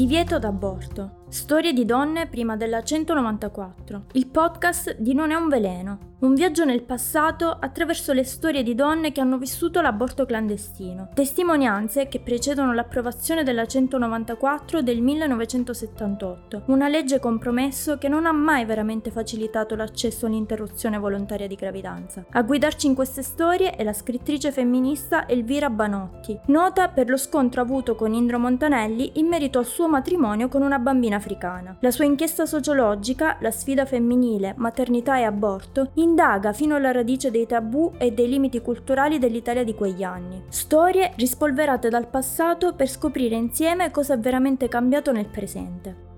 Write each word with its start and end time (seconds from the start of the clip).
Divieto 0.00 0.38
d'aborto. 0.38 1.24
Storie 1.28 1.74
di 1.74 1.84
donne 1.84 2.26
prima 2.26 2.56
della 2.56 2.82
194. 2.82 4.04
Il 4.12 4.28
podcast 4.28 4.96
di 4.98 5.12
Non 5.12 5.30
è 5.30 5.34
un 5.34 5.50
veleno. 5.50 6.09
Un 6.20 6.34
viaggio 6.34 6.66
nel 6.66 6.82
passato 6.82 7.56
attraverso 7.58 8.12
le 8.12 8.24
storie 8.24 8.62
di 8.62 8.74
donne 8.74 9.10
che 9.10 9.22
hanno 9.22 9.38
vissuto 9.38 9.80
l'aborto 9.80 10.26
clandestino. 10.26 11.08
Testimonianze 11.14 12.08
che 12.08 12.20
precedono 12.20 12.74
l'approvazione 12.74 13.42
della 13.42 13.64
194 13.64 14.82
del 14.82 15.00
1978, 15.00 16.64
una 16.66 16.88
legge 16.88 17.20
compromesso 17.20 17.96
che 17.96 18.08
non 18.08 18.26
ha 18.26 18.32
mai 18.32 18.66
veramente 18.66 19.10
facilitato 19.10 19.74
l'accesso 19.74 20.26
all'interruzione 20.26 20.98
volontaria 20.98 21.46
di 21.46 21.54
gravidanza. 21.54 22.22
A 22.32 22.42
guidarci 22.42 22.86
in 22.86 22.94
queste 22.94 23.22
storie 23.22 23.74
è 23.74 23.82
la 23.82 23.94
scrittrice 23.94 24.52
femminista 24.52 25.26
Elvira 25.26 25.70
Banotti, 25.70 26.38
nota 26.48 26.88
per 26.88 27.08
lo 27.08 27.16
scontro 27.16 27.62
avuto 27.62 27.94
con 27.94 28.12
Indro 28.12 28.38
Montanelli 28.38 29.12
in 29.14 29.26
merito 29.26 29.58
al 29.58 29.64
suo 29.64 29.88
matrimonio 29.88 30.48
con 30.48 30.60
una 30.60 30.78
bambina 30.78 31.16
africana. 31.16 31.78
La 31.80 31.90
sua 31.90 32.04
inchiesta 32.04 32.44
sociologica, 32.44 33.38
La 33.40 33.50
sfida 33.50 33.86
femminile, 33.86 34.52
maternità 34.58 35.16
e 35.16 35.22
aborto, 35.22 35.92
indaga 36.10 36.52
fino 36.52 36.74
alla 36.74 36.90
radice 36.90 37.30
dei 37.30 37.46
tabù 37.46 37.92
e 37.96 38.12
dei 38.12 38.28
limiti 38.28 38.60
culturali 38.60 39.18
dell'Italia 39.18 39.62
di 39.62 39.74
quegli 39.74 40.02
anni. 40.02 40.42
Storie 40.48 41.12
rispolverate 41.16 41.88
dal 41.88 42.08
passato 42.08 42.74
per 42.74 42.88
scoprire 42.88 43.36
insieme 43.36 43.90
cosa 43.92 44.14
è 44.14 44.18
veramente 44.18 44.68
cambiato 44.68 45.12
nel 45.12 45.26
presente. 45.26 46.08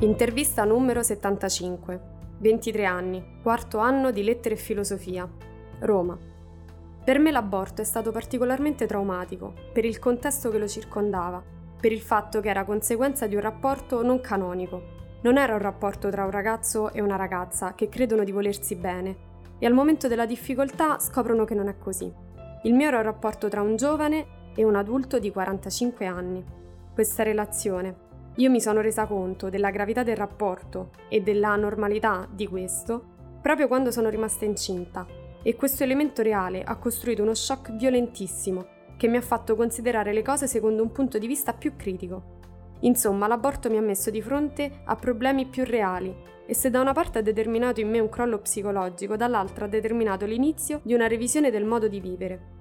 Intervista 0.00 0.64
numero 0.64 1.02
75. 1.02 2.12
23 2.38 2.84
anni, 2.84 3.24
quarto 3.42 3.78
anno 3.78 4.10
di 4.10 4.22
lettere 4.22 4.56
e 4.56 4.58
filosofia. 4.58 5.26
Roma. 5.80 6.32
Per 7.04 7.18
me 7.18 7.30
l'aborto 7.30 7.82
è 7.82 7.84
stato 7.84 8.10
particolarmente 8.12 8.86
traumatico, 8.86 9.52
per 9.74 9.84
il 9.84 9.98
contesto 9.98 10.48
che 10.48 10.56
lo 10.56 10.66
circondava, 10.66 11.42
per 11.78 11.92
il 11.92 12.00
fatto 12.00 12.40
che 12.40 12.48
era 12.48 12.64
conseguenza 12.64 13.26
di 13.26 13.34
un 13.34 13.42
rapporto 13.42 14.02
non 14.02 14.22
canonico. 14.22 14.82
Non 15.20 15.36
era 15.36 15.52
un 15.52 15.58
rapporto 15.58 16.08
tra 16.08 16.24
un 16.24 16.30
ragazzo 16.30 16.92
e 16.94 17.02
una 17.02 17.16
ragazza 17.16 17.74
che 17.74 17.90
credono 17.90 18.24
di 18.24 18.32
volersi 18.32 18.74
bene 18.74 19.32
e 19.58 19.66
al 19.66 19.74
momento 19.74 20.08
della 20.08 20.24
difficoltà 20.24 20.98
scoprono 20.98 21.44
che 21.44 21.54
non 21.54 21.68
è 21.68 21.76
così. 21.76 22.10
Il 22.62 22.72
mio 22.72 22.88
era 22.88 22.96
un 22.96 23.02
rapporto 23.02 23.48
tra 23.48 23.60
un 23.60 23.76
giovane 23.76 24.52
e 24.54 24.64
un 24.64 24.74
adulto 24.74 25.18
di 25.18 25.30
45 25.30 26.06
anni. 26.06 26.42
Questa 26.94 27.22
relazione, 27.22 27.96
io 28.36 28.50
mi 28.50 28.62
sono 28.62 28.80
resa 28.80 29.04
conto 29.04 29.50
della 29.50 29.70
gravità 29.70 30.02
del 30.02 30.16
rapporto 30.16 30.92
e 31.10 31.20
della 31.20 31.54
normalità 31.56 32.26
di 32.30 32.46
questo 32.48 33.12
proprio 33.42 33.68
quando 33.68 33.90
sono 33.90 34.08
rimasta 34.08 34.46
incinta 34.46 35.06
e 35.44 35.54
questo 35.54 35.84
elemento 35.84 36.22
reale 36.22 36.64
ha 36.64 36.76
costruito 36.76 37.22
uno 37.22 37.34
shock 37.34 37.76
violentissimo 37.76 38.66
che 38.96 39.06
mi 39.06 39.18
ha 39.18 39.20
fatto 39.20 39.54
considerare 39.54 40.12
le 40.12 40.22
cose 40.22 40.48
secondo 40.48 40.82
un 40.82 40.90
punto 40.90 41.18
di 41.18 41.28
vista 41.28 41.52
più 41.52 41.76
critico. 41.76 42.40
Insomma, 42.80 43.28
l'aborto 43.28 43.70
mi 43.70 43.76
ha 43.76 43.80
messo 43.80 44.10
di 44.10 44.20
fronte 44.20 44.80
a 44.84 44.96
problemi 44.96 45.46
più 45.46 45.64
reali 45.64 46.12
e 46.46 46.54
se 46.54 46.70
da 46.70 46.80
una 46.80 46.92
parte 46.92 47.18
ha 47.18 47.22
determinato 47.22 47.80
in 47.80 47.90
me 47.90 48.00
un 48.00 48.08
crollo 48.08 48.38
psicologico, 48.38 49.16
dall'altra 49.16 49.66
ha 49.66 49.68
determinato 49.68 50.26
l'inizio 50.26 50.80
di 50.82 50.94
una 50.94 51.06
revisione 51.06 51.50
del 51.50 51.64
modo 51.64 51.86
di 51.86 52.00
vivere. 52.00 52.52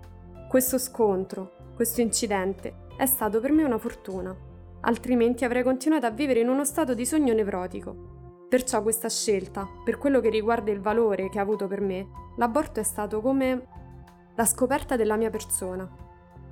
Questo 0.48 0.78
scontro, 0.78 1.56
questo 1.74 2.02
incidente, 2.02 2.86
è 2.96 3.08
stato 3.08 3.40
per 3.40 3.52
me 3.52 3.64
una 3.64 3.80
fortuna 3.80 4.52
altrimenti 4.86 5.46
avrei 5.46 5.64
continuato 5.64 6.06
a 6.06 6.12
vivere 6.12 6.40
in 6.40 6.50
uno 6.50 6.66
stato 6.66 6.94
di 6.94 7.06
sogno 7.06 7.34
nevrotico. 7.34 8.22
Perciò 8.54 8.84
questa 8.84 9.10
scelta, 9.10 9.68
per 9.84 9.98
quello 9.98 10.20
che 10.20 10.30
riguarda 10.30 10.70
il 10.70 10.80
valore 10.80 11.28
che 11.28 11.40
ha 11.40 11.42
avuto 11.42 11.66
per 11.66 11.82
me, 11.82 12.08
l'aborto 12.36 12.80
è 12.80 12.84
stato 12.84 13.20
come 13.20 13.66
la 14.36 14.46
scoperta 14.46 14.96
della 14.96 15.16
mia 15.16 15.32
persona. 15.32 15.90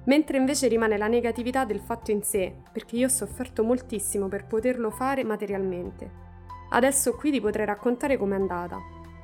Mentre 0.06 0.38
invece 0.38 0.68
rimane 0.68 0.98
la 0.98 1.06
negatività 1.06 1.64
del 1.64 1.80
fatto 1.80 2.10
in 2.10 2.24
sé, 2.24 2.56
perché 2.72 2.96
io 2.96 3.06
ho 3.06 3.10
sofferto 3.12 3.64
moltissimo 3.64 4.28
per 4.30 4.48
poterlo 4.48 4.90
fare 4.90 5.24
materialmente. 5.24 6.10
Adesso 6.72 7.14
qui 7.14 7.30
ti 7.30 7.40
potrei 7.40 7.68
raccontare 7.68 8.18
com'è 8.18 8.34
andata. 8.34 8.80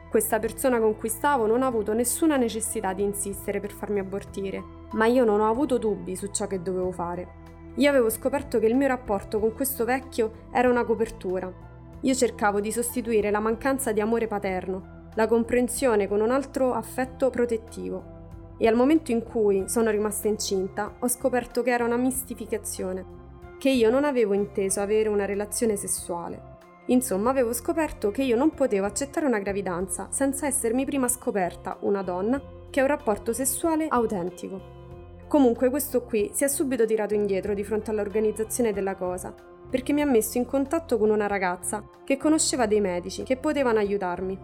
Questa 0.08 0.38
persona 0.38 0.80
con 0.80 0.98
cui 0.98 1.10
stavo 1.10 1.48
non 1.48 1.64
ha 1.64 1.66
avuto 1.66 1.94
nessuna 1.94 2.38
necessità 2.38 2.94
di 2.94 3.02
insistere 3.02 3.60
per 3.60 3.72
farmi 3.72 3.98
abortire, 3.98 4.64
ma 4.92 5.08
io 5.08 5.26
non 5.26 5.40
ho 5.40 5.50
avuto 5.50 5.80
dubbi 5.80 6.16
su 6.16 6.28
ciò 6.28 6.46
che 6.46 6.62
dovevo 6.62 6.92
fare. 6.92 7.28
Io 7.78 7.90
avevo 7.90 8.12
scoperto 8.12 8.60
che 8.60 8.68
il 8.68 8.76
mio 8.76 8.88
rapporto 8.88 9.40
con 9.40 9.56
questo 9.56 9.84
vecchio 9.84 10.46
era 10.52 10.70
una 10.70 10.84
copertura. 10.84 11.67
Io 12.02 12.14
cercavo 12.14 12.60
di 12.60 12.72
sostituire 12.72 13.32
la 13.32 13.40
mancanza 13.40 13.92
di 13.92 14.02
amore 14.02 14.28
paterno, 14.28 15.10
la 15.16 15.28
comprensione 15.28 16.08
con 16.08 16.22
un 16.22 16.30
altro 16.30 16.74
affetto 16.74 17.30
protettivo. 17.32 18.16
E 18.60 18.68
al 18.68 18.76
momento 18.76 19.12
in 19.12 19.24
cui 19.24 19.64
sono 19.68 19.90
rimasta 19.90 20.28
incinta, 20.28 20.96
ho 21.00 21.08
scoperto 21.08 21.64
che 21.64 21.72
era 21.72 21.86
una 21.86 21.98
mistificazione, 21.98 23.06
che 23.58 23.70
io 23.70 23.90
non 23.90 24.04
avevo 24.04 24.34
inteso 24.34 24.80
avere 24.80 25.10
una 25.10 25.26
relazione 25.26 25.76
sessuale. 25.76 26.56
Insomma, 26.88 27.32
avevo 27.32 27.52
scoperto 27.52 28.12
che 28.12 28.24
io 28.24 28.36
non 28.36 28.52
potevo 28.52 28.86
accettare 28.86 29.26
una 29.26 29.40
gravidanza 29.40 30.08
senza 30.12 30.46
essermi 30.46 30.86
prima 30.86 31.08
scoperta 31.08 31.78
una 31.82 32.04
donna 32.04 32.42
che 32.70 32.80
ha 32.80 32.84
un 32.84 32.90
rapporto 32.90 33.34
sessuale 33.34 33.88
autentico. 33.90 34.76
Comunque 35.28 35.70
questo 35.70 36.04
qui 36.04 36.30
si 36.34 36.44
è 36.44 36.48
subito 36.48 36.86
tirato 36.86 37.14
indietro 37.14 37.54
di 37.54 37.64
fronte 37.64 37.90
all'organizzazione 37.90 38.72
della 38.72 38.96
cosa, 38.96 39.36
perché 39.70 39.94
mi 39.94 40.02
ha 40.02 40.06
messo 40.06 40.38
in 40.38 40.46
contatto 40.46 40.98
con 40.98 41.10
una 41.10 41.28
ragazza 41.28 41.88
che 42.04 42.18
conosceva 42.18 42.66
dei 42.66 42.82
medici 42.82 43.24
che 43.24 43.38
potevano 43.38 43.80
aiutarmi. 43.80 44.40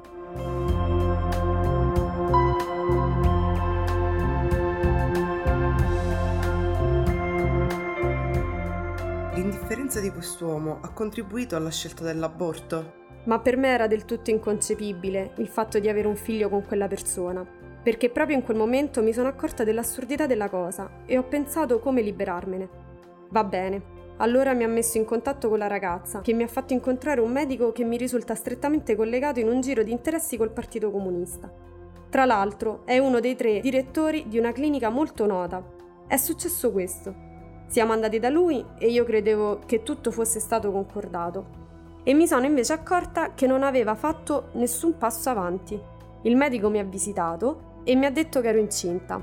L'indifferenza 9.36 10.00
di 10.00 10.12
quest'uomo 10.12 10.80
ha 10.82 10.92
contribuito 10.92 11.56
alla 11.56 11.72
scelta 11.72 12.04
dell'aborto? 12.04 13.02
Ma 13.26 13.40
per 13.40 13.58
me 13.58 13.70
era 13.70 13.88
del 13.88 14.06
tutto 14.06 14.30
inconcepibile 14.30 15.34
il 15.38 15.48
fatto 15.48 15.80
di 15.80 15.88
avere 15.88 16.08
un 16.08 16.16
figlio 16.16 16.50
con 16.50 16.66
quella 16.66 16.88
persona 16.88 17.64
perché 17.84 18.10
proprio 18.10 18.38
in 18.38 18.44
quel 18.44 18.56
momento 18.56 19.04
mi 19.04 19.12
sono 19.12 19.28
accorta 19.28 19.66
dell'assurdità 19.66 20.26
della 20.26 20.50
cosa 20.50 20.90
e 21.06 21.18
ho 21.18 21.24
pensato 21.24 21.80
come 21.80 22.02
liberarmene. 22.02 22.70
Va 23.30 23.44
bene, 23.44 23.82
allora 24.18 24.54
mi 24.54 24.64
ha 24.64 24.68
messo 24.68 24.98
in 24.98 25.06
contatto 25.06 25.50
con 25.50 25.58
la 25.58 25.68
ragazza, 25.68 26.22
che 26.22 26.34
mi 26.34 26.44
ha 26.44 26.48
fatto 26.48 26.74
incontrare 26.74 27.22
un 27.22 27.32
medico 27.32 27.72
che 27.72 27.84
mi 27.84 27.98
risulta 27.98 28.36
strettamente 28.36 28.96
collegato 28.96 29.40
in 29.40 29.48
un 29.48 29.62
giro 29.62 29.84
di 29.84 29.92
interessi 29.92 30.38
col 30.38 30.52
Partito 30.52 30.92
Comunista. 30.92 31.52
Tra 32.10 32.26
l'altro 32.26 32.82
è 32.86 33.00
uno 33.00 33.20
dei 33.20 33.36
tre 33.36 33.60
direttori 33.60 34.26
di 34.28 34.38
una 34.38 34.52
clinica 34.52 34.90
molto 34.90 35.26
nota. 35.26 35.64
È 36.08 36.16
successo 36.16 36.72
questo. 36.72 37.32
Siamo 37.66 37.92
andati 37.92 38.20
da 38.20 38.30
lui 38.30 38.64
e 38.78 38.92
io 38.92 39.04
credevo 39.04 39.62
che 39.66 39.82
tutto 39.82 40.12
fosse 40.12 40.40
stato 40.40 40.72
concordato. 40.72 41.62
E 42.04 42.14
mi 42.14 42.28
sono 42.28 42.46
invece 42.46 42.74
accorta 42.74 43.34
che 43.34 43.48
non 43.48 43.64
aveva 43.64 43.96
fatto 43.96 44.50
nessun 44.54 44.98
passo 44.98 45.32
avanti. 45.32 45.82
Il 46.22 46.36
medico 46.36 46.70
mi 46.70 46.78
ha 46.78 46.84
visitato 46.84 47.82
e 47.84 47.96
mi 47.96 48.06
ha 48.06 48.12
detto 48.12 48.42
che 48.42 48.50
ero 48.50 48.60
incinta. 48.60 49.20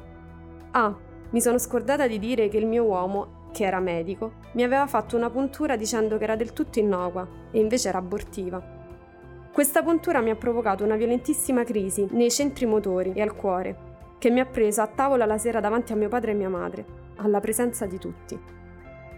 Ah, 0.73 0.97
mi 1.31 1.41
sono 1.41 1.59
scordata 1.59 2.09
di 2.09 2.19
dire 2.19 2.49
che 2.49 2.59
il 2.59 2.67
mio 2.67 2.83
uomo, 2.83 3.40
che 3.51 3.65
era 3.65 3.81
medico, 3.81 4.33
mi 4.53 4.63
aveva 4.63 4.87
fatto 4.87 5.17
una 5.17 5.31
puntura 5.31 5.77
dicendo 5.77 6.19
che 6.19 6.25
era 6.25 6.37
del 6.37 6.53
tutto 6.53 6.79
innocua 6.79 7.27
e 7.51 7.59
invece 7.59 7.89
era 7.89 7.99
abortiva. 7.99 8.79
Questa 9.53 9.83
puntura 9.83 10.21
mi 10.21 10.31
ha 10.31 10.37
provocato 10.37 10.85
una 10.85 10.97
violentissima 10.97 11.65
crisi 11.65 12.07
nei 12.13 12.31
centri 12.31 12.67
motori 12.67 13.13
e 13.15 13.21
al 13.21 13.35
cuore, 13.35 13.89
che 14.19 14.31
mi 14.31 14.41
ha 14.41 14.47
preso 14.47 14.83
a 14.83 14.87
tavola 14.87 15.27
la 15.27 15.39
sera 15.39 15.61
davanti 15.61 15.93
a 15.93 15.97
mio 15.97 16.09
padre 16.09 16.33
e 16.33 16.35
mia 16.35 16.49
madre, 16.49 16.85
alla 17.17 17.41
presenza 17.41 17.87
di 17.87 17.99
tutti. 17.99 18.39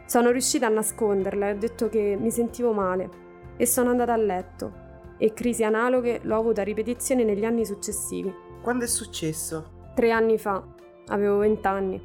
Sono 0.07 0.31
riuscita 0.31 0.67
a 0.67 0.71
nasconderla 0.71 1.49
e 1.49 1.53
ho 1.53 1.59
detto 1.59 1.89
che 1.89 2.17
mi 2.19 2.31
sentivo 2.31 2.73
male 2.73 3.09
e 3.57 3.67
sono 3.67 3.91
andata 3.91 4.13
a 4.13 4.17
letto 4.17 4.73
e 5.19 5.33
crisi 5.33 5.63
analoghe 5.63 6.21
l'ho 6.23 6.37
avuta 6.37 6.63
a 6.63 6.65
ripetizione 6.65 7.25
negli 7.25 7.45
anni 7.45 7.65
successivi. 7.65 8.35
Quando 8.61 8.85
è 8.85 8.89
successo? 8.89 9.91
Tre 9.95 10.11
anni 10.11 10.39
fa. 10.39 10.63
Avevo 11.07 11.39
vent'anni. 11.39 12.03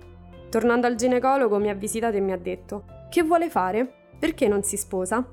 Tornando 0.49 0.87
al 0.87 0.95
ginecologo 0.95 1.57
mi 1.57 1.69
ha 1.69 1.73
visitato 1.73 2.15
e 2.15 2.21
mi 2.21 2.31
ha 2.31 2.37
detto: 2.37 2.83
Che 3.09 3.23
vuole 3.23 3.49
fare? 3.49 3.91
Perché 4.17 4.47
non 4.47 4.63
si 4.63 4.77
sposa? 4.77 5.25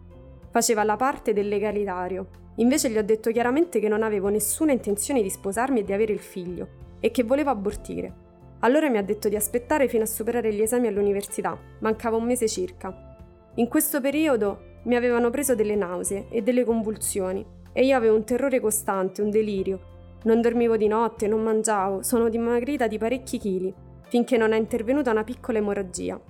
Faceva 0.50 0.84
la 0.84 0.96
parte 0.96 1.32
del 1.32 1.49
legalitario. 1.49 2.43
Invece 2.56 2.90
gli 2.90 2.99
ho 2.99 3.05
detto 3.05 3.31
chiaramente 3.31 3.81
che 3.81 3.88
non 3.88 4.02
avevo 4.02 4.28
nessuna 4.28 4.72
intenzione 4.72 5.22
di 5.22 5.31
sposarmi 5.31 5.81
e 5.81 5.84
di 5.84 5.93
avere 5.93 6.12
il 6.12 6.20
figlio 6.20 6.69
e 7.00 7.11
che 7.11 7.22
volevo 7.22 7.50
abortire. 7.50 8.22
Allora 8.61 8.88
mi 8.88 8.99
ha 8.99 9.02
detto 9.02 9.28
di 9.28 9.37
aspettare 9.37 9.88
fino 9.88 10.05
a 10.05 10.06
superare 10.06 10.52
gli 10.52 10.62
esami 10.62 10.87
all'università, 10.87 11.58
mancava 11.81 12.17
un 12.17 12.25
mese 12.25 12.49
circa. 12.49 13.17
In 13.56 13.69
questo 13.69 14.00
periodo 14.00 14.81
mi 14.84 14.96
avevano 14.96 15.31
preso 15.31 15.55
delle 15.55 15.75
nausee 15.75 16.26
e 16.31 16.43
delle 16.43 16.64
convulsioni 16.64 17.44
e 17.72 17.84
io 17.84 17.96
avevo 17.96 18.17
un 18.17 18.25
terrore 18.25 18.60
costante, 18.60 19.20
un 19.20 19.31
delirio, 19.31 19.93
non 20.25 20.40
dormivo 20.40 20.76
di 20.76 20.87
notte, 20.87 21.26
non 21.26 21.43
mangiavo, 21.43 22.02
sono 22.02 22.28
dimagrita 22.28 22.87
di 22.87 22.99
parecchi 22.99 23.38
chili, 23.38 23.75
finché 24.09 24.37
non 24.37 24.53
è 24.53 24.56
intervenuta 24.56 25.11
una 25.11 25.25
piccola 25.25 25.59
emorragia. 25.59 26.21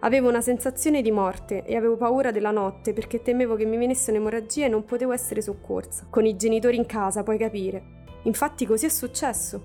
Avevo 0.00 0.28
una 0.28 0.40
sensazione 0.40 1.00
di 1.00 1.12
morte 1.12 1.64
e 1.64 1.76
avevo 1.76 1.96
paura 1.96 2.32
della 2.32 2.50
notte 2.50 2.92
perché 2.92 3.22
temevo 3.22 3.54
che 3.54 3.64
mi 3.64 3.76
venisse 3.76 4.10
un'emorragia 4.10 4.66
e 4.66 4.68
non 4.68 4.84
potevo 4.84 5.12
essere 5.12 5.40
soccorsa. 5.40 6.06
Con 6.10 6.26
i 6.26 6.36
genitori 6.36 6.76
in 6.76 6.86
casa, 6.86 7.22
puoi 7.22 7.38
capire. 7.38 8.00
Infatti 8.24 8.66
così 8.66 8.86
è 8.86 8.88
successo. 8.88 9.62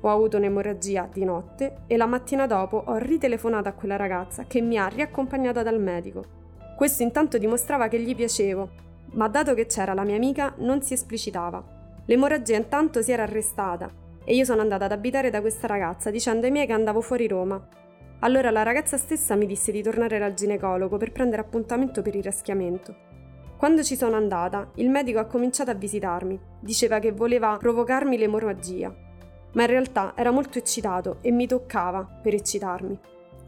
Ho 0.00 0.10
avuto 0.10 0.36
un'emorragia 0.36 1.08
di 1.10 1.24
notte 1.24 1.78
e 1.86 1.96
la 1.96 2.06
mattina 2.06 2.46
dopo 2.46 2.82
ho 2.86 2.96
ritelefonato 2.98 3.68
a 3.68 3.72
quella 3.72 3.96
ragazza 3.96 4.44
che 4.46 4.60
mi 4.60 4.76
ha 4.76 4.86
riaccompagnata 4.86 5.62
dal 5.62 5.80
medico. 5.80 6.24
Questo 6.76 7.02
intanto 7.02 7.38
dimostrava 7.38 7.88
che 7.88 7.98
gli 7.98 8.14
piacevo, 8.14 8.70
ma 9.12 9.26
dato 9.28 9.54
che 9.54 9.66
c'era 9.66 9.94
la 9.94 10.04
mia 10.04 10.16
amica 10.16 10.52
non 10.58 10.82
si 10.82 10.92
esplicitava. 10.92 11.64
L'emorragia 12.04 12.56
intanto 12.56 13.00
si 13.00 13.10
era 13.10 13.22
arrestata 13.22 14.06
e 14.24 14.34
io 14.34 14.44
sono 14.44 14.60
andata 14.60 14.84
ad 14.84 14.92
abitare 14.92 15.30
da 15.30 15.40
questa 15.40 15.66
ragazza 15.66 16.10
dicendo 16.10 16.46
ai 16.46 16.52
miei 16.52 16.66
che 16.66 16.72
andavo 16.72 17.00
fuori 17.00 17.26
Roma. 17.26 17.66
Allora 18.20 18.50
la 18.50 18.62
ragazza 18.62 18.96
stessa 18.96 19.36
mi 19.36 19.46
disse 19.46 19.70
di 19.70 19.82
tornare 19.82 20.18
dal 20.18 20.34
ginecologo 20.34 20.96
per 20.96 21.12
prendere 21.12 21.42
appuntamento 21.42 22.02
per 22.02 22.16
il 22.16 22.22
raschiamento. 22.22 23.06
Quando 23.56 23.82
ci 23.82 23.96
sono 23.96 24.16
andata, 24.16 24.70
il 24.74 24.88
medico 24.88 25.18
ha 25.18 25.24
cominciato 25.24 25.70
a 25.70 25.74
visitarmi. 25.74 26.38
Diceva 26.60 26.98
che 26.98 27.12
voleva 27.12 27.56
provocarmi 27.58 28.16
l'emorragia, 28.16 28.94
ma 29.52 29.62
in 29.62 29.68
realtà 29.68 30.12
era 30.14 30.30
molto 30.30 30.58
eccitato 30.58 31.18
e 31.22 31.30
mi 31.32 31.46
toccava 31.46 32.02
per 32.22 32.34
eccitarmi. 32.34 32.98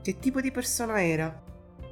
Che 0.03 0.19
tipo 0.19 0.41
di 0.41 0.51
persona 0.51 1.03
era? 1.03 1.33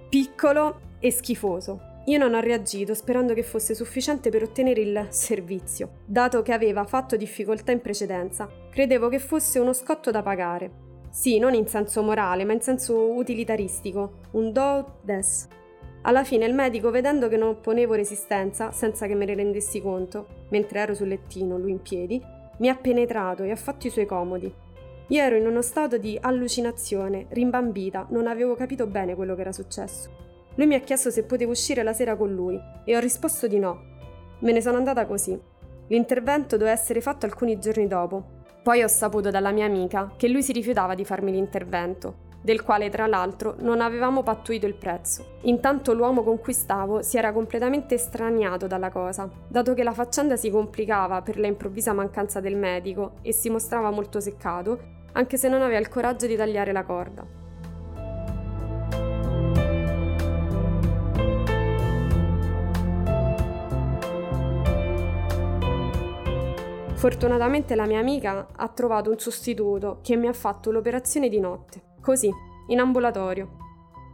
Piccolo 0.09 0.81
e 0.99 1.13
schifoso. 1.13 1.81
Io 2.09 2.17
non 2.17 2.33
ho 2.33 2.41
reagito 2.41 2.95
sperando 2.95 3.35
che 3.35 3.43
fosse 3.43 3.75
sufficiente 3.75 4.31
per 4.31 4.43
ottenere 4.43 4.81
il 4.81 5.07
servizio, 5.11 5.91
dato 6.07 6.41
che 6.41 6.55
aveva 6.55 6.85
fatto 6.85 7.17
difficoltà 7.17 7.71
in 7.71 7.83
precedenza. 7.83 8.49
Credevo 8.71 9.11
che 9.11 9.19
fosse 9.19 9.59
uno 9.59 9.75
scotto 9.75 10.11
da 10.11 10.23
pagare. 10.23 10.71
Sì, 11.11 11.39
non 11.39 11.53
in 11.53 11.67
senso 11.67 12.03
morale, 12.03 12.47
ma 12.47 12.55
in 12.55 12.63
senso 12.63 13.13
utilitaristico, 13.13 14.21
un 14.31 14.53
do 14.53 15.01
des. 15.03 15.49
Alla 16.01 16.25
fine 16.25 16.47
il 16.47 16.55
medico, 16.55 16.91
vedendo 16.91 17.29
che 17.29 17.37
non 17.37 17.51
opponevo 17.51 17.93
resistenza, 17.93 18.73
senza 18.73 19.07
che 19.07 19.15
me 19.15 19.27
ne 19.27 19.35
rendessi 19.35 19.83
conto, 19.83 20.47
mentre 20.49 20.79
ero 20.79 20.95
sul 20.95 21.09
lettino, 21.09 21.59
lui 21.59 21.73
in 21.73 21.83
piedi, 21.83 22.23
mi 22.57 22.71
ha 22.71 22.75
penetrato 22.75 23.43
e 23.43 23.51
ha 23.51 23.57
fatto 23.57 23.87
i 23.87 23.91
suoi 23.91 24.07
comodi. 24.07 24.51
Io 25.09 25.23
ero 25.23 25.37
in 25.37 25.47
uno 25.47 25.61
stato 25.61 25.99
di 25.99 26.17
allucinazione, 26.19 27.27
rimbambita, 27.29 28.07
non 28.11 28.27
avevo 28.27 28.55
capito 28.55 28.87
bene 28.87 29.15
quello 29.15 29.35
che 29.35 29.43
era 29.43 29.53
successo. 29.53 30.28
Lui 30.59 30.67
mi 30.67 30.75
ha 30.75 30.81
chiesto 30.81 31.13
se 31.13 31.23
potevo 31.23 31.53
uscire 31.53 31.85
la 31.85 31.93
sera 31.93 32.17
con 32.17 32.35
lui 32.35 32.61
e 32.85 32.97
ho 32.97 32.99
risposto 32.99 33.47
di 33.47 33.61
no. 33.61 33.81
Me 34.41 34.51
ne 34.51 34.61
sono 34.61 34.77
andata 34.77 35.07
così. 35.07 35.41
L'intervento 35.87 36.57
doveva 36.57 36.75
essere 36.75 37.01
fatto 37.01 37.27
alcuni 37.27 37.61
giorni 37.61 37.87
dopo. 37.87 38.25
Poi 38.65 38.83
ho 38.83 38.89
saputo 38.89 39.31
dalla 39.31 39.53
mia 39.53 39.67
amica 39.67 40.11
che 40.17 40.27
lui 40.27 40.43
si 40.43 40.51
rifiutava 40.51 40.97
di 40.97 41.05
farmi 41.05 41.31
l'intervento, 41.31 42.27
del 42.43 42.65
quale 42.65 42.91
tra 42.91 43.07
l'altro 43.07 43.55
non 43.61 43.81
avevamo 43.81 44.25
pattuito 44.25 44.67
il 44.67 44.75
prezzo. 44.75 45.37
Intanto 45.43 45.95
l'uomo 45.95 46.25
con 46.25 46.41
cui 46.41 46.55
stavo 46.55 47.03
si 47.03 47.17
era 47.17 47.33
completamente 47.33 47.95
estraniato 47.95 48.67
dalla 48.67 48.91
cosa, 48.91 49.31
dato 49.47 49.75
che 49.75 49.85
la 49.85 49.93
faccenda 49.93 50.35
si 50.35 50.51
complicava 50.51 51.23
per 51.23 51.39
la 51.39 51.47
improvvisa 51.47 51.93
mancanza 51.93 52.41
del 52.41 52.57
medico 52.57 53.13
e 53.23 53.33
si 53.33 53.49
mostrava 53.49 53.91
molto 53.93 54.19
seccato, 54.19 54.81
anche 55.13 55.37
se 55.37 55.49
non 55.49 55.63
aveva 55.63 55.79
il 55.79 55.89
coraggio 55.89 56.27
di 56.27 56.35
tagliare 56.35 56.73
la 56.73 56.83
corda. 56.83 57.47
Fortunatamente 66.99 67.77
la 67.77 67.87
mia 67.87 68.01
amica 68.01 68.49
ha 68.57 68.69
trovato 68.71 69.11
un 69.11 69.21
sostituto 69.21 70.01
che 70.03 70.17
mi 70.17 70.27
ha 70.27 70.33
fatto 70.33 70.73
l'operazione 70.73 71.29
di 71.29 71.39
notte, 71.39 71.95
così, 72.01 72.29
in 72.67 72.81
ambulatorio. 72.81 73.51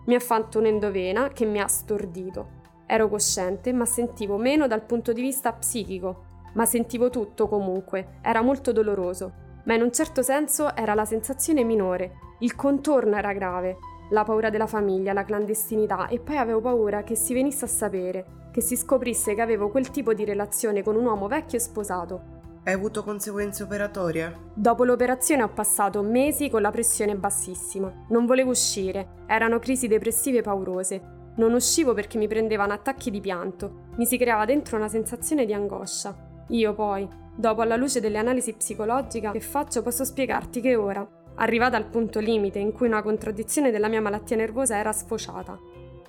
Mi 0.04 0.14
ha 0.14 0.20
fatto 0.20 0.58
un'endovena 0.58 1.28
che 1.28 1.46
mi 1.46 1.62
ha 1.62 1.66
stordito. 1.66 2.82
Ero 2.84 3.08
cosciente, 3.08 3.72
ma 3.72 3.86
sentivo 3.86 4.36
meno 4.36 4.66
dal 4.66 4.82
punto 4.82 5.14
di 5.14 5.22
vista 5.22 5.54
psichico, 5.54 6.25
ma 6.52 6.66
sentivo 6.66 7.08
tutto 7.08 7.48
comunque, 7.48 8.19
era 8.20 8.42
molto 8.42 8.70
doloroso, 8.70 9.32
ma 9.64 9.72
in 9.72 9.81
un 9.81 9.90
certo 9.90 10.20
senso 10.20 10.76
era 10.76 10.92
la 10.92 11.06
sensazione 11.06 11.64
minore, 11.64 12.19
il 12.40 12.54
contorno 12.54 13.16
era 13.16 13.32
grave, 13.32 13.78
la 14.10 14.25
paura 14.25 14.50
della 14.50 14.66
famiglia, 14.66 15.14
la 15.14 15.25
clandestinità 15.25 16.08
e 16.08 16.20
poi 16.20 16.36
avevo 16.36 16.60
paura 16.60 17.02
che 17.02 17.14
si 17.14 17.32
venisse 17.32 17.64
a 17.64 17.69
sapere, 17.69 18.50
che 18.52 18.60
si 18.60 18.76
scoprisse 18.76 19.32
che 19.32 19.40
avevo 19.40 19.70
quel 19.70 19.88
tipo 19.88 20.12
di 20.12 20.26
relazione 20.26 20.82
con 20.82 20.96
un 20.96 21.06
uomo 21.06 21.28
vecchio 21.28 21.56
e 21.56 21.62
sposato, 21.62 22.33
hai 22.66 22.72
avuto 22.72 23.05
conseguenze 23.05 23.62
operatorie? 23.62 24.52
Dopo 24.55 24.84
l'operazione 24.84 25.43
ho 25.43 25.50
passato 25.50 26.00
mesi 26.00 26.49
con 26.49 26.62
la 26.62 26.70
pressione 26.70 27.14
bassissima. 27.14 27.93
Non 28.08 28.25
volevo 28.25 28.50
uscire, 28.50 29.25
erano 29.26 29.58
crisi 29.58 29.87
depressive 29.87 30.40
paurose. 30.40 31.12
Non 31.37 31.52
uscivo 31.52 31.93
perché 31.93 32.16
mi 32.16 32.26
prendevano 32.26 32.72
attacchi 32.72 33.11
di 33.11 33.20
pianto. 33.20 33.88
Mi 33.96 34.06
si 34.06 34.16
creava 34.16 34.46
dentro 34.46 34.78
una 34.78 34.88
sensazione 34.88 35.44
di 35.44 35.52
angoscia. 35.52 36.16
Io 36.49 36.72
poi, 36.75 37.06
dopo 37.37 37.61
alla 37.61 37.76
luce 37.76 38.00
delle 38.00 38.16
analisi 38.16 38.55
psicologiche 38.55 39.31
che 39.31 39.40
faccio, 39.40 39.82
posso 39.82 40.05
spiegarti 40.05 40.62
che 40.62 40.75
ora, 40.75 41.06
arrivata 41.34 41.76
al 41.76 41.90
punto 41.90 42.19
limite 42.19 42.60
in 42.60 42.72
cui 42.72 42.87
una 42.87 43.02
contraddizione 43.02 43.70
della 43.72 43.88
mia 43.88 44.00
malattia 44.00 44.37
nervosa 44.37 44.78
era 44.78 44.93
sfociata. 44.93 45.58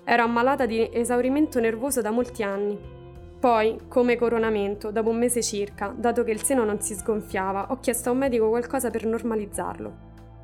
Ero 0.06 0.24
ammalata 0.24 0.66
di 0.66 0.90
esaurimento 0.94 1.60
nervoso 1.60 2.02
da 2.02 2.12
molti 2.12 2.44
anni 2.44 3.04
poi, 3.46 3.82
come 3.88 4.16
coronamento, 4.16 4.90
dopo 4.90 5.12
un 5.12 5.20
mese 5.20 5.44
circa, 5.44 5.94
dato 5.96 6.24
che 6.24 6.32
il 6.32 6.42
seno 6.42 6.64
non 6.64 6.82
si 6.82 6.96
sgonfiava, 6.96 7.68
ho 7.70 7.80
chiesto 7.80 8.10
a 8.10 8.12
un 8.12 8.18
medico 8.18 8.50
qualcosa 8.50 8.90
per 8.90 9.06
normalizzarlo. 9.06 9.98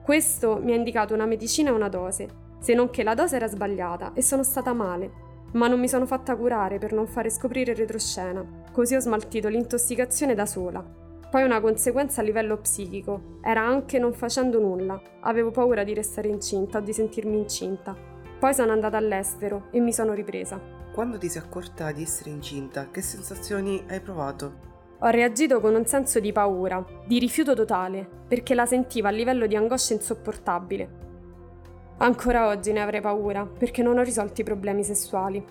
Questo 0.04 0.60
mi 0.62 0.72
ha 0.72 0.76
indicato 0.76 1.16
una 1.16 1.26
medicina 1.26 1.72
e 1.72 1.74
una 1.74 1.90
dose, 1.90 2.30
se 2.60 2.76
non 2.76 2.92
che 2.92 3.02
la 3.02 3.16
dose 3.16 3.38
era 3.38 3.48
sbagliata 3.48 4.12
e 4.14 4.22
sono 4.22 4.44
stata 4.44 4.72
male, 4.74 5.12
ma 5.54 5.68
non 5.68 5.80
mi 5.80 5.90
sono 5.90 6.06
fatta 6.06 6.36
curare 6.36 6.78
per 6.78 6.94
non 6.94 7.08
fare 7.08 7.32
scoprire 7.32 7.74
retroscena, 7.74 8.46
così 8.72 8.94
ho 8.94 9.00
smaltito 9.00 9.48
l'intossicazione 9.48 10.36
da 10.36 10.46
sola. 10.46 10.86
Poi 11.28 11.42
una 11.42 11.60
conseguenza 11.60 12.22
a 12.22 12.24
livello 12.24 12.58
psichico, 12.58 13.40
era 13.42 13.66
anche 13.66 13.98
non 13.98 14.14
facendo 14.14 14.60
nulla, 14.60 15.02
avevo 15.22 15.50
paura 15.50 15.84
di 15.84 15.96
restare 15.96 16.28
incinta 16.28 16.78
o 16.78 16.82
di 16.82 16.94
sentirmi 16.94 17.36
incinta. 17.36 18.11
Poi 18.42 18.56
sono 18.56 18.72
andata 18.72 18.98
all'estero 18.98 19.68
e 19.70 19.80
mi 19.80 19.94
sono 19.94 20.14
ripresa. 20.14 20.60
Quando 20.92 21.20
ti 21.20 21.30
sei 21.30 21.44
accorta 21.44 21.92
di 21.92 22.02
essere 22.02 22.32
incinta, 22.32 22.90
che 22.90 23.00
sensazioni 23.04 23.84
hai 23.88 24.02
provato? 24.02 24.54
Ho 24.98 25.10
reagito 25.10 25.60
con 25.60 25.76
un 25.76 25.86
senso 25.86 26.20
di 26.20 26.32
paura, 26.32 26.84
di 27.06 27.20
rifiuto 27.20 27.54
totale, 27.54 28.04
perché 28.28 28.56
la 28.56 28.66
sentivo 28.66 29.08
a 29.08 29.12
livello 29.12 29.46
di 29.46 29.56
angoscia 29.56 29.94
insopportabile. 29.94 30.90
Ancora 31.98 32.48
oggi 32.48 32.72
ne 32.72 32.82
avrei 32.82 33.00
paura, 33.00 33.46
perché 33.46 33.84
non 33.84 34.00
ho 34.00 34.02
risolto 34.02 34.42
i 34.42 34.44
problemi 34.44 34.84
sessuali. 34.84 35.46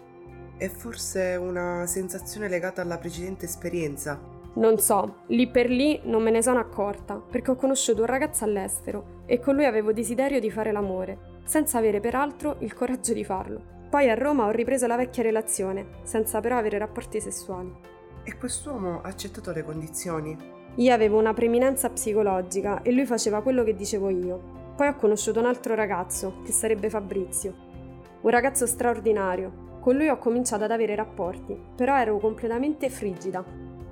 È 0.57 0.69
forse 0.69 1.39
una 1.41 1.87
sensazione 1.87 2.49
legata 2.49 2.83
alla 2.83 2.99
precedente 2.99 3.45
esperienza? 3.45 4.21
Non 4.55 4.79
so, 4.79 5.19
lì 5.29 5.49
per 5.49 5.71
lì 5.71 6.01
non 6.07 6.25
me 6.25 6.33
ne 6.33 6.43
sono 6.43 6.59
accorta, 6.59 7.15
perché 7.15 7.53
ho 7.53 7.57
conosciuto 7.57 8.01
un 8.01 8.09
ragazzo 8.09 8.43
all'estero 8.43 9.23
e 9.27 9.39
con 9.39 9.55
lui 9.55 9.65
avevo 9.65 9.93
desiderio 9.93 10.41
di 10.41 10.51
fare 10.51 10.73
l'amore, 10.73 11.30
senza 11.45 11.79
avere 11.79 12.01
peraltro 12.01 12.57
il 12.61 12.75
coraggio 12.75 13.13
di 13.13 13.25
farlo. 13.25 13.79
Poi 13.91 14.09
a 14.09 14.15
Roma 14.15 14.47
ho 14.47 14.51
ripreso 14.51 14.87
la 14.87 14.97
vecchia 14.97 15.23
relazione, 15.23 15.99
senza 16.05 16.41
però 16.41 16.57
avere 16.57 16.79
rapporti 16.79 17.21
sessuali. 17.21 17.73
E 18.23 18.37
quest'uomo 18.37 19.01
ha 19.03 19.09
accettato 19.09 19.51
le 19.53 19.65
condizioni? 19.65 20.37
Io 20.77 20.95
avevo 20.95 21.19
una 21.19 21.35
preminenza 21.35 21.91
psicologica 21.91 22.83
e 22.83 22.93
lui 22.93 23.05
faceva 23.05 23.43
quello 23.43 23.65
che 23.65 23.75
dicevo 23.75 24.09
io. 24.09 24.59
Poi 24.77 24.87
ho 24.87 24.95
conosciuto 24.95 25.41
un 25.41 25.47
altro 25.47 25.75
ragazzo, 25.75 26.41
che 26.45 26.53
sarebbe 26.53 26.89
Fabrizio. 26.89 27.53
Un 28.21 28.31
ragazzo 28.31 28.67
straordinario. 28.67 29.79
Con 29.81 29.97
lui 29.97 30.09
ho 30.09 30.19
cominciato 30.19 30.65
ad 30.65 30.71
avere 30.71 30.95
rapporti, 30.95 31.59
però 31.75 31.97
ero 31.97 32.19
completamente 32.19 32.89
frigida. 32.91 33.45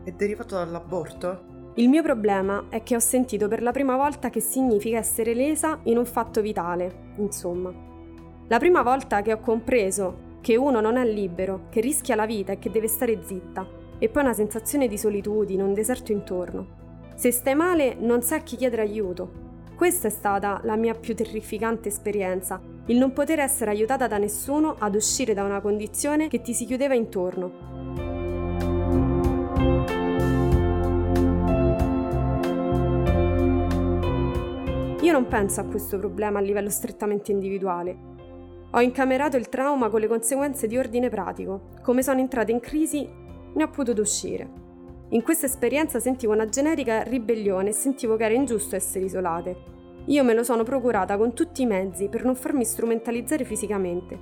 È 0.05 0.13
derivato 0.13 0.55
dall'aborto? 0.55 1.57
Il 1.79 1.89
mio 1.89 2.03
problema 2.03 2.65
è 2.71 2.83
che 2.83 2.97
ho 2.97 2.99
sentito 2.99 3.47
per 3.47 3.63
la 3.63 3.71
prima 3.71 3.95
volta 3.95 4.31
che 4.31 4.41
significa 4.41 4.99
essere 4.99 5.33
lesa 5.33 5.79
in 5.85 5.97
un 5.97 6.07
fatto 6.07 6.41
vitale, 6.41 7.13
insomma. 7.19 7.73
La 8.49 8.59
prima 8.59 8.83
volta 8.83 9.23
che 9.23 9.33
ho 9.33 9.39
compreso 9.39 10.39
che 10.41 10.57
uno 10.57 10.81
non 10.81 10.97
è 10.97 11.05
libero, 11.05 11.67
che 11.71 11.81
rischia 11.81 12.17
la 12.17 12.27
vita 12.27 12.51
e 12.51 12.59
che 12.59 12.73
deve 12.73 12.89
stare 12.89 13.21
zitta, 13.23 13.65
e 13.97 14.09
poi 14.09 14.25
una 14.25 14.33
sensazione 14.33 14.89
di 14.89 14.99
solitudine, 14.99 15.63
un 15.63 15.73
deserto 15.73 16.11
intorno. 16.11 16.67
Se 17.15 17.31
stai 17.31 17.55
male 17.55 17.95
non 17.95 18.23
sai 18.23 18.41
a 18.41 18.43
chi 18.43 18.57
chiedere 18.57 18.83
aiuto. 18.83 19.31
Questa 19.77 20.09
è 20.09 20.11
stata 20.11 20.61
la 20.65 20.75
mia 20.75 20.95
più 20.95 21.15
terrificante 21.15 21.91
esperienza, 21.91 22.61
il 22.87 22.99
non 22.99 23.13
poter 23.13 23.39
essere 23.39 23.71
aiutata 23.71 24.09
da 24.09 24.19
nessuno 24.19 24.75
ad 24.81 24.97
uscire 24.97 25.33
da 25.33 25.45
una 25.45 25.61
condizione 25.61 26.27
che 26.27 26.41
ti 26.41 26.55
si 26.55 26.67
chiudeva 26.67 26.95
intorno. 26.95 27.78
Io 35.09 35.15
non 35.15 35.27
penso 35.27 35.63
a 35.63 35.65
questo 35.65 35.99
problema 35.99 36.39
a 36.39 36.43
livello 36.43 36.69
strettamente 36.69 37.33
individuale, 37.33 37.97
ho 38.73 38.81
incamerato 38.83 39.39
il 39.39 39.49
trauma 39.49 39.89
con 39.89 40.01
le 40.01 40.07
conseguenze 40.07 40.67
di 40.67 40.77
ordine 40.77 41.09
pratico. 41.09 41.71
Come 41.81 42.03
sono 42.03 42.21
entrata 42.21 42.51
in 42.51 42.61
crisi, 42.61 43.09
ne 43.55 43.63
ho 43.63 43.71
potuto 43.71 44.03
uscire. 44.03 44.47
In 45.09 45.23
questa 45.23 45.47
esperienza 45.47 45.99
sentivo 45.99 46.35
una 46.35 46.51
generica 46.51 47.05
ribellione 47.05 47.71
e 47.71 47.73
sentivo 47.73 48.17
che 48.17 48.25
era 48.27 48.35
ingiusto 48.35 48.77
essere 48.77 49.07
isolate. 49.07 49.57
Io 50.05 50.23
me 50.25 50.35
lo 50.35 50.43
sono 50.43 50.63
procurata 50.63 51.17
con 51.17 51.33
tutti 51.33 51.63
i 51.63 51.67
mezzi 51.67 52.09
per 52.11 52.27
non 52.27 52.35
farmi 52.35 52.67
strumentalizzare 52.67 53.45
fisicamente. 53.45 54.19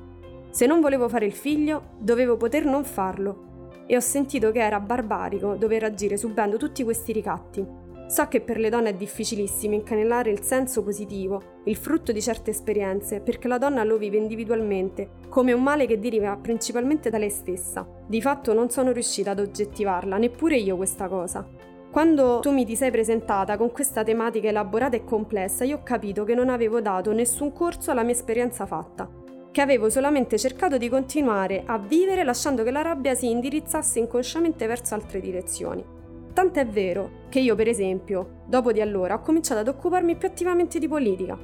Se 0.51 0.67
non 0.67 0.81
volevo 0.81 1.09
fare 1.09 1.27
il 1.27 1.35
figlio, 1.35 1.95
dovevo 1.99 2.37
poter 2.37 2.65
non 2.65 2.85
farlo. 2.85 3.73
E 3.87 3.97
ho 3.97 4.01
sentito 4.01 4.53
che 4.53 4.61
era 4.61 4.79
barbarico 4.79 5.57
dover 5.57 5.83
agire 5.83 6.17
subendo 6.17 6.59
tutti 6.59 6.85
questi 6.85 7.11
ricatti. 7.11 7.86
So 8.09 8.29
che 8.29 8.41
per 8.41 8.59
le 8.59 8.71
donne 8.71 8.91
è 8.91 8.95
difficilissimo 8.95 9.75
incanellare 9.75 10.31
il 10.31 10.43
senso 10.43 10.85
positivo, 10.85 11.43
il 11.65 11.75
frutto 11.75 12.13
di 12.13 12.23
certe 12.23 12.51
esperienze, 12.51 13.21
perché 13.21 13.49
la 13.49 13.59
donna 13.59 13.83
lo 13.83 13.99
vive 13.99 14.17
individualmente, 14.17 15.11
come 15.29 15.53
un 15.53 15.63
male 15.63 15.87
che 15.87 15.99
deriva 15.99 16.37
principalmente 16.41 17.11
da 17.11 17.19
lei 17.19 17.31
stessa. 17.31 17.85
Di 18.07 18.23
fatto 18.23 18.53
non 18.53 18.71
sono 18.71 18.93
riuscita 18.93 19.33
ad 19.33 19.41
oggettivarla, 19.41 20.19
neppure 20.19 20.57
io 20.57 20.77
questa 20.77 21.09
cosa. 21.09 21.45
Quando 21.91 22.41
tu 22.41 22.53
mi 22.53 22.65
ti 22.65 22.77
sei 22.77 22.93
presentata 22.93 23.57
con 23.57 23.73
questa 23.73 24.05
tematica 24.05 24.49
elaborata 24.49 24.97
e 24.97 25.03
complessa, 25.03 25.65
io 25.65 25.79
ho 25.79 25.83
capito 25.83 26.23
che 26.23 26.35
non 26.35 26.49
avevo 26.49 26.81
dato 26.81 27.13
nessun 27.13 27.53
corso 27.53 27.91
alla 27.91 28.03
mia 28.03 28.13
esperienza 28.13 28.67
fatta, 28.67 29.11
che 29.51 29.61
avevo 29.61 29.91
solamente 29.91 30.39
cercato 30.39 30.77
di 30.77 30.89
continuare 30.89 31.65
a 31.67 31.79
vivere 31.79 32.23
lasciando 32.23 32.63
che 32.63 32.71
la 32.71 32.83
rabbia 32.83 33.15
si 33.15 33.31
indirizzasse 33.31 33.99
inconsciamente 33.99 34.67
verso 34.67 34.95
altre 34.95 35.21
direzioni. 35.21 35.96
Tant'è 36.37 36.67
vero 36.67 37.25
che 37.31 37.41
io, 37.41 37.55
per 37.55 37.67
esempio, 37.67 38.43
dopo 38.45 38.71
di 38.71 38.83
allora 38.83 39.15
ho 39.15 39.21
cominciato 39.21 39.61
ad 39.61 39.69
occuparmi 39.69 40.17
più 40.17 40.29
attivamente 40.29 40.79
di 40.79 40.87
politica, 40.87 41.35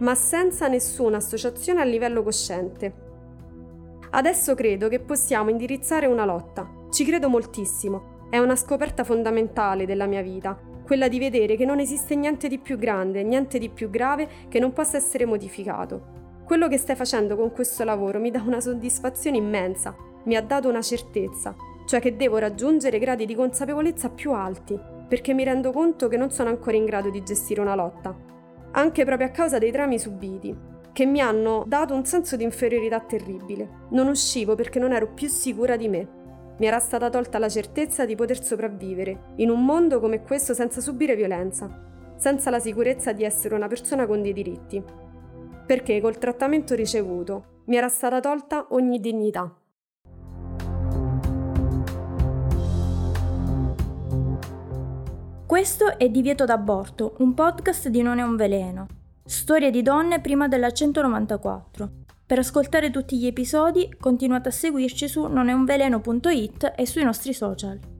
ma 0.00 0.14
senza 0.14 0.68
nessuna 0.68 1.16
associazione 1.16 1.80
a 1.80 1.84
livello 1.84 2.22
cosciente. 2.22 2.92
Adesso 4.10 4.54
credo 4.54 4.88
che 4.88 5.00
possiamo 5.00 5.48
indirizzare 5.48 6.04
una 6.04 6.26
lotta. 6.26 6.70
Ci 6.90 7.02
credo 7.06 7.30
moltissimo. 7.30 8.26
È 8.28 8.36
una 8.36 8.54
scoperta 8.54 9.04
fondamentale 9.04 9.86
della 9.86 10.04
mia 10.04 10.20
vita, 10.20 10.60
quella 10.84 11.08
di 11.08 11.18
vedere 11.18 11.56
che 11.56 11.64
non 11.64 11.78
esiste 11.78 12.14
niente 12.14 12.46
di 12.46 12.58
più 12.58 12.76
grande, 12.76 13.22
niente 13.22 13.58
di 13.58 13.70
più 13.70 13.88
grave 13.88 14.28
che 14.48 14.58
non 14.58 14.74
possa 14.74 14.98
essere 14.98 15.24
modificato. 15.24 16.42
Quello 16.44 16.68
che 16.68 16.76
stai 16.76 16.94
facendo 16.94 17.36
con 17.36 17.52
questo 17.52 17.84
lavoro 17.84 18.20
mi 18.20 18.30
dà 18.30 18.42
una 18.44 18.60
soddisfazione 18.60 19.38
immensa, 19.38 19.96
mi 20.24 20.36
ha 20.36 20.42
dato 20.42 20.68
una 20.68 20.82
certezza, 20.82 21.56
cioè 21.92 22.00
che 22.00 22.16
devo 22.16 22.38
raggiungere 22.38 22.98
gradi 22.98 23.26
di 23.26 23.34
consapevolezza 23.34 24.08
più 24.08 24.32
alti, 24.32 24.80
perché 25.06 25.34
mi 25.34 25.44
rendo 25.44 25.72
conto 25.72 26.08
che 26.08 26.16
non 26.16 26.30
sono 26.30 26.48
ancora 26.48 26.74
in 26.74 26.86
grado 26.86 27.10
di 27.10 27.22
gestire 27.22 27.60
una 27.60 27.74
lotta, 27.74 28.16
anche 28.70 29.04
proprio 29.04 29.26
a 29.26 29.30
causa 29.30 29.58
dei 29.58 29.70
drammi 29.70 29.98
subiti, 29.98 30.56
che 30.90 31.04
mi 31.04 31.20
hanno 31.20 31.64
dato 31.66 31.92
un 31.94 32.06
senso 32.06 32.36
di 32.36 32.44
inferiorità 32.44 32.98
terribile. 33.00 33.88
Non 33.90 34.08
uscivo 34.08 34.54
perché 34.54 34.78
non 34.78 34.94
ero 34.94 35.12
più 35.12 35.28
sicura 35.28 35.76
di 35.76 35.88
me. 35.88 36.08
Mi 36.56 36.64
era 36.64 36.78
stata 36.78 37.10
tolta 37.10 37.36
la 37.36 37.50
certezza 37.50 38.06
di 38.06 38.14
poter 38.14 38.42
sopravvivere 38.42 39.34
in 39.36 39.50
un 39.50 39.62
mondo 39.62 40.00
come 40.00 40.22
questo 40.22 40.54
senza 40.54 40.80
subire 40.80 41.14
violenza, 41.14 41.68
senza 42.16 42.48
la 42.48 42.58
sicurezza 42.58 43.12
di 43.12 43.24
essere 43.24 43.54
una 43.54 43.68
persona 43.68 44.06
con 44.06 44.22
dei 44.22 44.32
diritti. 44.32 44.82
Perché 45.66 46.00
col 46.00 46.16
trattamento 46.16 46.74
ricevuto 46.74 47.60
mi 47.66 47.76
era 47.76 47.88
stata 47.88 48.18
tolta 48.18 48.68
ogni 48.70 48.98
dignità. 48.98 49.54
Questo 55.52 55.98
è 55.98 56.08
Divieto 56.08 56.46
d'aborto, 56.46 57.16
un 57.18 57.34
podcast 57.34 57.88
di 57.88 58.00
Non 58.00 58.18
è 58.18 58.22
un 58.22 58.36
veleno. 58.36 58.86
Storie 59.22 59.70
di 59.70 59.82
donne 59.82 60.18
prima 60.22 60.48
della 60.48 60.70
194. 60.70 61.90
Per 62.24 62.38
ascoltare 62.38 62.90
tutti 62.90 63.18
gli 63.18 63.26
episodi 63.26 63.94
continuate 64.00 64.48
a 64.48 64.50
seguirci 64.50 65.06
su 65.08 65.26
noneunveleno.it 65.26 66.72
e 66.74 66.86
sui 66.86 67.04
nostri 67.04 67.34
social. 67.34 67.91